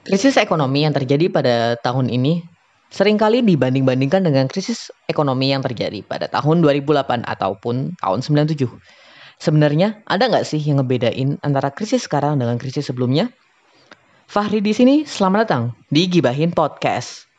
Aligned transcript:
Krisis 0.00 0.40
ekonomi 0.40 0.88
yang 0.88 0.96
terjadi 0.96 1.28
pada 1.28 1.76
tahun 1.78 2.08
ini 2.08 2.40
sering 2.90 3.20
kali 3.20 3.46
dibanding-bandingkan 3.46 4.26
dengan 4.26 4.50
krisis 4.50 4.90
ekonomi 5.06 5.54
yang 5.54 5.62
terjadi 5.62 6.02
pada 6.02 6.26
tahun 6.26 6.64
2008 6.66 7.22
ataupun 7.22 7.94
tahun 8.02 8.18
97. 8.20 8.66
Sebenarnya 9.40 10.02
ada 10.04 10.26
nggak 10.26 10.44
sih 10.44 10.60
yang 10.60 10.82
ngebedain 10.82 11.38
antara 11.40 11.70
krisis 11.70 12.04
sekarang 12.10 12.42
dengan 12.42 12.58
krisis 12.58 12.90
sebelumnya? 12.90 13.30
Fahri 14.26 14.58
di 14.60 14.74
sini, 14.74 15.06
selamat 15.06 15.38
datang 15.46 15.62
di 15.88 16.10
Gibahin 16.10 16.52
Podcast. 16.52 17.29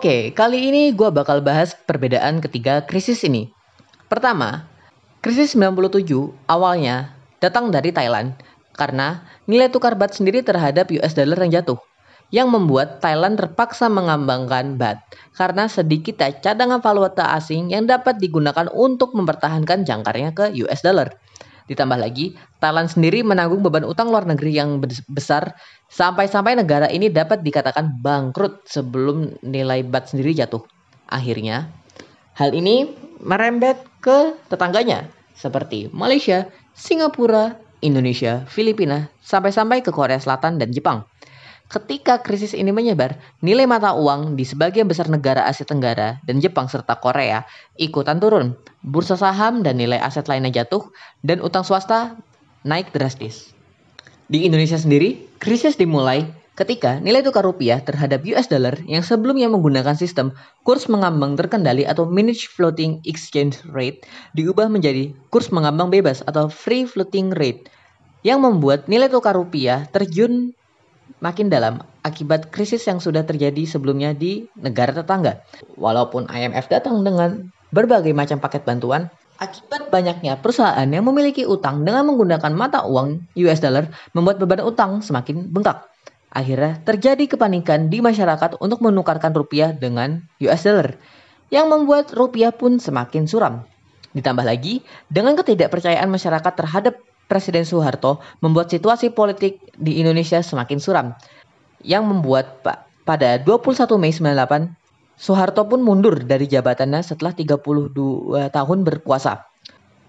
Oke, 0.00 0.32
kali 0.32 0.72
ini 0.72 0.96
gue 0.96 1.12
bakal 1.12 1.44
bahas 1.44 1.76
perbedaan 1.76 2.40
ketiga 2.40 2.80
krisis 2.88 3.20
ini. 3.20 3.52
Pertama, 4.08 4.64
krisis 5.20 5.52
97 5.52 6.08
awalnya 6.48 7.12
datang 7.36 7.68
dari 7.68 7.92
Thailand 7.92 8.32
karena 8.72 9.28
nilai 9.44 9.68
tukar 9.68 10.00
baht 10.00 10.16
sendiri 10.16 10.40
terhadap 10.40 10.88
US 10.88 11.12
dollar 11.12 11.44
yang 11.44 11.60
jatuh 11.60 11.76
yang 12.32 12.48
membuat 12.48 13.04
Thailand 13.04 13.36
terpaksa 13.36 13.92
mengambangkan 13.92 14.80
baht 14.80 15.04
karena 15.36 15.68
sedikit 15.68 16.24
cadangan 16.40 16.80
valuta 16.80 17.36
asing 17.36 17.68
yang 17.68 17.84
dapat 17.84 18.16
digunakan 18.24 18.72
untuk 18.72 19.12
mempertahankan 19.12 19.84
jangkarnya 19.84 20.32
ke 20.32 20.56
US 20.64 20.80
dollar. 20.80 21.12
Ditambah 21.66 21.98
lagi, 21.98 22.38
Thailand 22.62 22.88
sendiri 22.88 23.26
menanggung 23.26 23.60
beban 23.60 23.84
utang 23.84 24.08
luar 24.08 24.24
negeri 24.24 24.56
yang 24.56 24.78
besar 25.10 25.52
sampai-sampai 25.90 26.56
negara 26.56 26.86
ini 26.88 27.10
dapat 27.10 27.42
dikatakan 27.42 28.00
bangkrut 28.00 28.64
sebelum 28.70 29.34
nilai 29.42 29.82
bat 29.82 30.06
sendiri 30.06 30.32
jatuh. 30.32 30.62
Akhirnya, 31.10 31.66
hal 32.38 32.54
ini 32.54 32.94
merembet 33.20 33.82
ke 33.98 34.38
tetangganya 34.46 35.10
seperti 35.34 35.90
Malaysia, 35.90 36.46
Singapura, 36.72 37.58
Indonesia, 37.82 38.46
Filipina, 38.46 39.10
sampai-sampai 39.24 39.82
ke 39.82 39.90
Korea 39.90 40.22
Selatan 40.22 40.56
dan 40.62 40.70
Jepang. 40.70 41.09
Ketika 41.70 42.18
krisis 42.18 42.50
ini 42.50 42.74
menyebar, 42.74 43.14
nilai 43.46 43.62
mata 43.62 43.94
uang 43.94 44.34
di 44.34 44.42
sebagian 44.42 44.90
besar 44.90 45.06
negara 45.06 45.46
Asia 45.46 45.62
Tenggara 45.62 46.18
dan 46.26 46.42
Jepang 46.42 46.66
serta 46.66 46.98
Korea 46.98 47.46
ikutan 47.78 48.18
turun. 48.18 48.58
Bursa 48.82 49.14
saham 49.14 49.62
dan 49.62 49.78
nilai 49.78 50.02
aset 50.02 50.26
lainnya 50.26 50.50
jatuh 50.50 50.90
dan 51.22 51.38
utang 51.38 51.62
swasta 51.62 52.18
naik 52.66 52.90
drastis. 52.90 53.54
Di 54.26 54.50
Indonesia 54.50 54.82
sendiri, 54.82 55.30
krisis 55.38 55.78
dimulai 55.78 56.26
ketika 56.58 56.98
nilai 56.98 57.22
tukar 57.22 57.46
rupiah 57.46 57.78
terhadap 57.78 58.26
US 58.26 58.50
dollar 58.50 58.74
yang 58.90 59.06
sebelumnya 59.06 59.46
menggunakan 59.46 59.94
sistem 59.94 60.34
kurs 60.66 60.90
mengambang 60.90 61.38
terkendali 61.38 61.86
atau 61.86 62.02
managed 62.02 62.50
floating 62.50 62.98
exchange 63.06 63.62
rate 63.70 64.02
diubah 64.34 64.66
menjadi 64.66 65.14
kurs 65.30 65.54
mengambang 65.54 65.88
bebas 65.88 66.20
atau 66.26 66.50
free 66.50 66.82
floating 66.82 67.30
rate 67.32 67.70
yang 68.26 68.44
membuat 68.44 68.90
nilai 68.90 69.08
tukar 69.08 69.32
rupiah 69.38 69.88
terjun 69.88 70.52
makin 71.20 71.52
dalam 71.52 71.84
akibat 72.02 72.48
krisis 72.48 72.84
yang 72.88 72.98
sudah 72.98 73.22
terjadi 73.24 73.68
sebelumnya 73.68 74.16
di 74.16 74.48
negara 74.56 74.92
tetangga. 74.92 75.44
Walaupun 75.76 76.26
IMF 76.28 76.66
datang 76.72 77.04
dengan 77.04 77.52
berbagai 77.70 78.10
macam 78.16 78.40
paket 78.42 78.66
bantuan, 78.66 79.12
akibat 79.40 79.88
banyaknya 79.88 80.36
perusahaan 80.40 80.84
yang 80.84 81.04
memiliki 81.06 81.48
utang 81.48 81.84
dengan 81.84 82.04
menggunakan 82.08 82.52
mata 82.52 82.84
uang 82.84 83.32
US 83.40 83.60
dollar 83.64 83.88
membuat 84.12 84.36
beban 84.36 84.60
utang 84.64 85.00
semakin 85.00 85.48
bengkak. 85.48 85.88
Akhirnya 86.30 86.78
terjadi 86.84 87.26
kepanikan 87.26 87.90
di 87.90 87.98
masyarakat 88.04 88.60
untuk 88.62 88.84
menukarkan 88.84 89.34
rupiah 89.34 89.72
dengan 89.74 90.24
US 90.44 90.62
dollar 90.64 90.96
yang 91.50 91.66
membuat 91.72 92.14
rupiah 92.14 92.54
pun 92.54 92.78
semakin 92.78 93.26
suram. 93.26 93.66
Ditambah 94.14 94.42
lagi 94.42 94.82
dengan 95.10 95.34
ketidakpercayaan 95.38 96.06
masyarakat 96.10 96.52
terhadap 96.54 96.98
Presiden 97.30 97.62
Soeharto 97.62 98.18
membuat 98.42 98.74
situasi 98.74 99.14
politik 99.14 99.62
di 99.78 100.02
Indonesia 100.02 100.42
semakin 100.42 100.82
suram. 100.82 101.14
Yang 101.86 102.04
membuat 102.10 102.66
pada 103.06 103.38
21 103.38 103.86
Mei 104.02 104.10
98 104.10 104.74
Soeharto 105.20 105.68
pun 105.68 105.84
mundur 105.84 106.24
dari 106.24 106.48
jabatannya 106.48 107.04
setelah 107.04 107.36
32 107.36 108.50
tahun 108.50 108.78
berkuasa. 108.88 109.44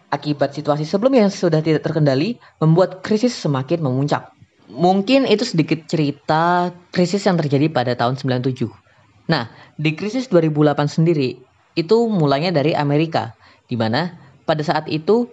Akibat 0.07 0.55
situasi 0.55 0.87
sebelumnya 0.87 1.27
yang 1.27 1.35
sudah 1.35 1.59
tidak 1.59 1.83
terkendali 1.83 2.39
membuat 2.63 3.03
krisis 3.03 3.35
semakin 3.35 3.83
memuncak. 3.83 4.31
Mungkin 4.71 5.27
itu 5.27 5.43
sedikit 5.43 5.83
cerita 5.83 6.71
krisis 6.95 7.27
yang 7.27 7.35
terjadi 7.35 7.67
pada 7.67 7.91
tahun 7.99 8.15
97. 8.15 8.71
Nah, 9.27 9.51
di 9.75 9.91
krisis 9.99 10.31
2008 10.31 10.87
sendiri 10.87 11.43
itu 11.75 11.97
mulanya 12.07 12.55
dari 12.55 12.71
Amerika, 12.71 13.35
di 13.67 13.75
mana 13.75 14.15
pada 14.47 14.63
saat 14.63 14.87
itu 14.87 15.27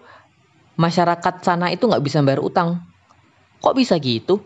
masyarakat 0.79 1.35
sana 1.43 1.75
itu 1.75 1.91
nggak 1.91 2.05
bisa 2.07 2.23
bayar 2.23 2.41
utang. 2.41 2.81
Kok 3.59 3.75
bisa 3.75 3.99
gitu? 3.99 4.41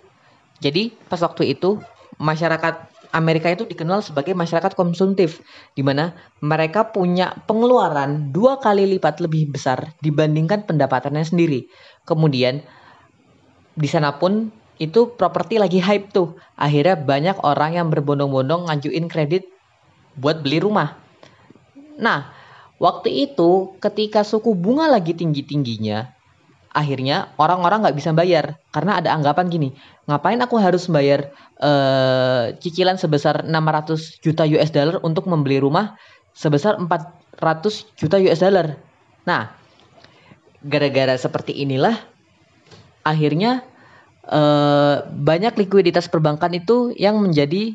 Jadi 0.58 0.90
pas 1.06 1.20
waktu 1.20 1.52
itu 1.52 1.78
masyarakat 2.16 2.92
Amerika 3.12 3.52
itu 3.52 3.68
dikenal 3.68 4.00
sebagai 4.00 4.32
masyarakat 4.32 4.72
konsumtif, 4.72 5.44
di 5.76 5.84
mana 5.84 6.16
mereka 6.40 6.88
punya 6.88 7.36
pengeluaran 7.44 8.32
dua 8.32 8.56
kali 8.56 8.88
lipat 8.96 9.20
lebih 9.20 9.52
besar 9.52 9.92
dibandingkan 10.00 10.64
pendapatannya 10.64 11.20
sendiri. 11.20 11.68
Kemudian 12.08 12.64
di 13.76 13.88
sana 13.88 14.16
pun 14.16 14.48
itu 14.80 15.12
properti 15.12 15.60
lagi 15.60 15.84
hype 15.84 16.08
tuh. 16.08 16.40
Akhirnya 16.56 16.96
banyak 16.96 17.36
orang 17.44 17.76
yang 17.76 17.92
berbondong-bondong 17.92 18.72
ngajuin 18.72 19.12
kredit 19.12 19.44
buat 20.16 20.40
beli 20.40 20.64
rumah. 20.64 20.96
Nah, 22.00 22.32
waktu 22.80 23.28
itu 23.28 23.76
ketika 23.76 24.24
suku 24.24 24.56
bunga 24.56 24.88
lagi 24.88 25.12
tinggi-tingginya, 25.12 26.21
akhirnya 26.72 27.30
orang-orang 27.36 27.84
nggak 27.86 27.96
bisa 27.96 28.10
bayar. 28.16 28.58
Karena 28.72 28.98
ada 28.98 29.12
anggapan 29.12 29.48
gini 29.52 29.70
ngapain 30.10 30.40
aku 30.42 30.58
harus 30.58 30.90
bayar 30.90 31.30
uh, 31.62 32.50
cicilan 32.58 32.98
sebesar 32.98 33.46
600 33.46 34.18
juta 34.18 34.42
US 34.48 34.74
dollar 34.74 34.98
untuk 35.06 35.30
membeli 35.30 35.62
rumah 35.62 35.94
sebesar 36.34 36.80
400 36.80 37.38
juta 37.94 38.16
US 38.18 38.40
dollar? 38.42 38.76
Nah 39.28 39.54
gara-gara 40.62 41.14
seperti 41.14 41.54
inilah 41.62 41.94
akhirnya 43.02 43.62
uh, 44.26 45.06
banyak 45.10 45.54
likuiditas 45.58 46.06
perbankan 46.06 46.54
itu 46.54 46.94
yang 46.94 47.18
menjadi 47.18 47.74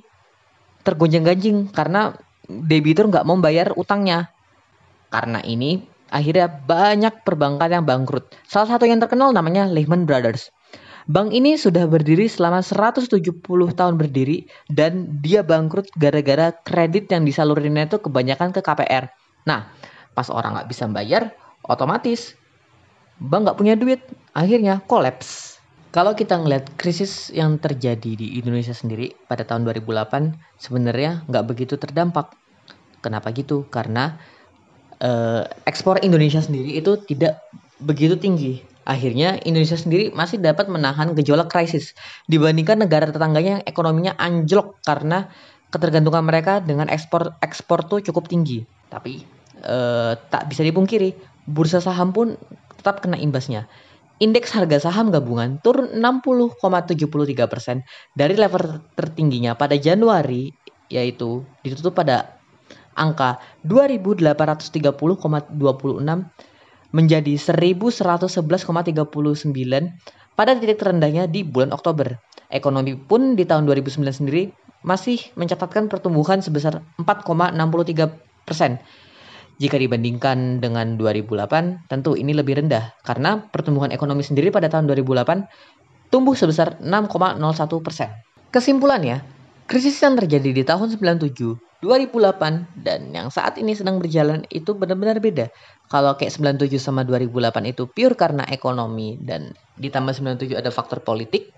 tergonjang-ganjing 0.88 1.68
karena 1.76 2.16
debitur 2.48 3.12
nggak 3.12 3.28
mau 3.28 3.36
bayar 3.40 3.76
utangnya. 3.76 4.32
Karena 5.08 5.40
ini 5.44 5.84
Akhirnya 6.10 6.48
banyak 6.48 7.28
perbankan 7.28 7.70
yang 7.72 7.86
bangkrut. 7.86 8.32
Salah 8.48 8.76
satu 8.76 8.88
yang 8.88 9.04
terkenal 9.04 9.36
namanya 9.36 9.68
Lehman 9.68 10.08
Brothers. 10.08 10.52
Bank 11.08 11.32
ini 11.32 11.56
sudah 11.56 11.88
berdiri 11.88 12.28
selama 12.28 12.60
170 12.60 13.16
tahun 13.80 13.96
berdiri 13.96 14.44
dan 14.68 15.24
dia 15.24 15.40
bangkrut 15.40 15.88
gara-gara 15.96 16.52
kredit 16.68 17.08
yang 17.08 17.24
disalurinnya 17.24 17.88
itu 17.88 18.04
kebanyakan 18.04 18.52
ke 18.52 18.60
KPR. 18.60 19.08
Nah, 19.48 19.72
pas 20.12 20.28
orang 20.28 20.60
nggak 20.60 20.68
bisa 20.68 20.84
bayar, 20.92 21.32
otomatis 21.64 22.36
bank 23.24 23.48
nggak 23.48 23.58
punya 23.58 23.80
duit, 23.80 24.04
akhirnya 24.36 24.84
kolaps. 24.84 25.58
Kalau 25.96 26.12
kita 26.14 26.38
ngeliat 26.38 26.76
krisis 26.76 27.32
yang 27.32 27.56
terjadi 27.56 28.20
di 28.20 28.38
Indonesia 28.38 28.76
sendiri 28.76 29.16
pada 29.32 29.48
tahun 29.48 29.64
2008, 29.64 30.36
sebenarnya 30.60 31.24
nggak 31.26 31.46
begitu 31.48 31.80
terdampak. 31.80 32.36
Kenapa 33.00 33.32
gitu? 33.32 33.64
Karena 33.72 34.20
uh, 35.02 35.44
ekspor 35.66 36.02
Indonesia 36.02 36.42
sendiri 36.42 36.78
itu 36.78 36.98
tidak 37.06 37.42
begitu 37.82 38.18
tinggi. 38.18 38.64
Akhirnya 38.88 39.36
Indonesia 39.44 39.76
sendiri 39.76 40.16
masih 40.16 40.40
dapat 40.40 40.72
menahan 40.72 41.12
gejolak 41.12 41.52
krisis 41.52 41.92
dibandingkan 42.32 42.80
negara 42.80 43.12
tetangganya 43.12 43.60
yang 43.60 43.64
ekonominya 43.68 44.14
anjlok 44.16 44.80
karena 44.88 45.28
ketergantungan 45.68 46.24
mereka 46.24 46.64
dengan 46.64 46.88
ekspor 46.88 47.36
ekspor 47.44 47.84
tuh 47.84 48.00
cukup 48.00 48.32
tinggi. 48.32 48.64
Tapi 48.88 49.20
uh, 49.68 50.16
tak 50.32 50.48
bisa 50.48 50.64
dipungkiri, 50.64 51.12
bursa 51.44 51.84
saham 51.84 52.16
pun 52.16 52.40
tetap 52.80 53.04
kena 53.04 53.20
imbasnya. 53.20 53.68
Indeks 54.18 54.56
harga 54.56 54.90
saham 54.90 55.14
gabungan 55.14 55.62
turun 55.62 55.94
60,73 55.94 56.98
persen 57.46 57.86
dari 58.18 58.34
level 58.34 58.82
tertingginya 58.98 59.54
pada 59.54 59.78
Januari, 59.78 60.50
yaitu 60.90 61.46
ditutup 61.62 61.94
pada 61.94 62.37
angka 62.98 63.38
2830,26 63.64 65.54
menjadi 66.92 67.34
1111,39 67.38 70.34
pada 70.34 70.52
titik 70.58 70.82
terendahnya 70.82 71.30
di 71.30 71.46
bulan 71.46 71.74
Oktober. 71.74 72.18
Ekonomi 72.50 72.96
pun 72.96 73.36
di 73.36 73.44
tahun 73.44 73.68
2009 73.68 74.24
sendiri 74.24 74.50
masih 74.82 75.20
mencatatkan 75.36 75.92
pertumbuhan 75.92 76.40
sebesar 76.40 76.80
4,63 77.02 78.48
persen. 78.48 78.80
Jika 79.58 79.82
dibandingkan 79.82 80.62
dengan 80.62 81.02
2008, 81.02 81.90
tentu 81.90 82.14
ini 82.14 82.32
lebih 82.32 82.62
rendah 82.62 82.94
karena 83.02 83.42
pertumbuhan 83.50 83.90
ekonomi 83.90 84.22
sendiri 84.22 84.54
pada 84.54 84.70
tahun 84.70 84.86
2008 84.86 86.14
tumbuh 86.14 86.38
sebesar 86.38 86.78
6,01 86.80 87.82
persen. 87.82 88.14
Kesimpulannya, 88.54 89.26
krisis 89.68 89.98
yang 90.00 90.16
terjadi 90.16 90.56
di 90.56 90.64
tahun 90.64 90.94
97 90.94 91.67
2008 91.86 92.82
dan 92.82 93.14
yang 93.14 93.30
saat 93.30 93.62
ini 93.62 93.78
sedang 93.78 94.02
berjalan 94.02 94.42
itu 94.50 94.74
benar-benar 94.74 95.22
beda. 95.22 95.54
Kalau 95.94 96.18
kayak 96.18 96.34
97 96.34 96.82
sama 96.82 97.06
2008 97.06 97.70
itu 97.70 97.86
pure 97.86 98.18
karena 98.18 98.44
ekonomi 98.50 99.16
dan 99.22 99.54
ditambah 99.78 100.12
97 100.12 100.58
ada 100.58 100.74
faktor 100.74 101.06
politik. 101.06 101.54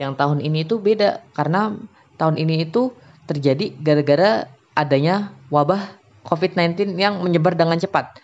Yang 0.00 0.16
tahun 0.16 0.38
ini 0.40 0.64
itu 0.64 0.80
beda 0.80 1.20
karena 1.36 1.76
tahun 2.16 2.40
ini 2.40 2.64
itu 2.64 2.96
terjadi 3.28 3.76
gara-gara 3.84 4.48
adanya 4.72 5.36
wabah 5.52 6.00
COVID-19 6.24 6.96
yang 6.96 7.20
menyebar 7.20 7.52
dengan 7.52 7.76
cepat. 7.76 8.16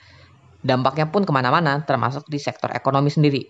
Dampaknya 0.64 1.12
pun 1.12 1.29
ke 1.29 1.32
mana-mana 1.35 1.85
termasuk 1.85 2.25
di 2.25 2.41
sektor 2.41 2.73
ekonomi 2.73 3.12
sendiri. 3.12 3.44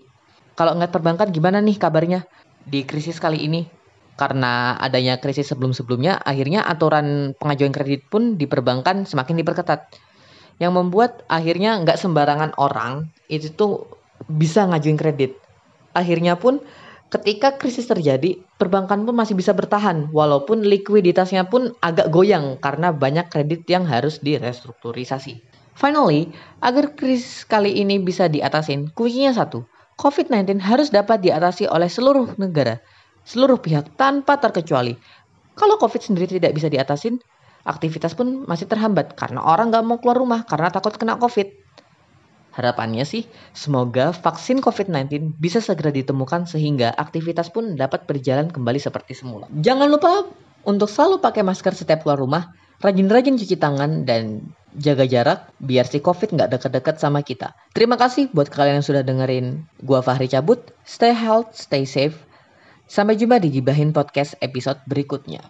Kalau 0.58 0.74
ngeliat 0.74 0.90
perbankan 0.90 1.30
gimana 1.30 1.62
nih 1.62 1.78
kabarnya 1.78 2.26
di 2.66 2.82
krisis 2.82 3.22
kali 3.22 3.46
ini? 3.46 3.83
Karena 4.14 4.78
adanya 4.78 5.18
krisis 5.18 5.50
sebelum-sebelumnya, 5.50 6.22
akhirnya 6.22 6.62
aturan 6.62 7.34
pengajuan 7.34 7.74
kredit 7.74 8.06
pun 8.06 8.38
diperbankan 8.38 9.10
semakin 9.10 9.42
diperketat. 9.42 9.90
Yang 10.62 10.72
membuat 10.78 11.26
akhirnya 11.26 11.82
nggak 11.82 11.98
sembarangan 11.98 12.54
orang 12.62 13.10
itu 13.26 13.50
tuh 13.50 13.90
bisa 14.30 14.70
ngajuin 14.70 14.94
kredit. 14.94 15.34
Akhirnya 15.98 16.38
pun 16.38 16.62
ketika 17.10 17.58
krisis 17.58 17.90
terjadi, 17.90 18.38
perbankan 18.54 19.02
pun 19.02 19.18
masih 19.18 19.34
bisa 19.34 19.50
bertahan 19.50 20.14
walaupun 20.14 20.62
likuiditasnya 20.62 21.50
pun 21.50 21.74
agak 21.82 22.14
goyang 22.14 22.54
karena 22.62 22.94
banyak 22.94 23.26
kredit 23.34 23.66
yang 23.66 23.82
harus 23.82 24.22
direstrukturisasi. 24.22 25.42
Finally, 25.74 26.30
agar 26.62 26.94
krisis 26.94 27.42
kali 27.42 27.82
ini 27.82 27.98
bisa 27.98 28.30
diatasin, 28.30 28.94
kuncinya 28.94 29.34
satu, 29.34 29.66
COVID-19 29.98 30.62
harus 30.62 30.94
dapat 30.94 31.18
diatasi 31.26 31.66
oleh 31.66 31.90
seluruh 31.90 32.38
negara 32.38 32.78
seluruh 33.24 33.58
pihak 33.58 33.96
tanpa 33.96 34.38
terkecuali. 34.38 34.96
Kalau 35.56 35.80
COVID 35.80 36.02
sendiri 36.02 36.28
tidak 36.28 36.54
bisa 36.54 36.68
diatasin, 36.68 37.20
aktivitas 37.64 38.12
pun 38.12 38.44
masih 38.44 38.68
terhambat 38.68 39.16
karena 39.16 39.40
orang 39.40 39.72
nggak 39.72 39.84
mau 39.84 39.98
keluar 39.98 40.20
rumah 40.20 40.40
karena 40.44 40.68
takut 40.68 40.94
kena 40.94 41.16
COVID. 41.16 41.64
Harapannya 42.54 43.02
sih, 43.02 43.26
semoga 43.50 44.14
vaksin 44.14 44.62
COVID-19 44.62 45.34
bisa 45.42 45.58
segera 45.58 45.90
ditemukan 45.90 46.46
sehingga 46.46 46.94
aktivitas 46.94 47.50
pun 47.50 47.74
dapat 47.74 48.06
berjalan 48.06 48.46
kembali 48.46 48.78
seperti 48.78 49.18
semula. 49.18 49.50
Jangan 49.50 49.90
lupa 49.90 50.30
untuk 50.62 50.86
selalu 50.86 51.18
pakai 51.18 51.42
masker 51.42 51.74
setiap 51.74 52.06
keluar 52.06 52.22
rumah, 52.22 52.54
rajin-rajin 52.78 53.34
cuci 53.42 53.58
tangan, 53.58 54.06
dan 54.06 54.54
jaga 54.78 55.02
jarak 55.02 55.50
biar 55.58 55.86
si 55.86 55.98
COVID 55.98 56.34
nggak 56.34 56.50
deket-deket 56.54 57.02
sama 57.02 57.26
kita. 57.26 57.58
Terima 57.74 57.98
kasih 57.98 58.30
buat 58.30 58.46
kalian 58.50 58.82
yang 58.82 58.86
sudah 58.86 59.02
dengerin 59.02 59.66
gua 59.82 59.98
Fahri 60.02 60.30
cabut. 60.30 60.74
Stay 60.86 61.10
healthy, 61.10 61.58
stay 61.58 61.82
safe. 61.86 62.14
Sampai 62.84 63.16
jumpa 63.16 63.40
di 63.40 63.48
Gibahin 63.48 63.90
Podcast 63.90 64.36
episode 64.44 64.84
berikutnya. 64.84 65.40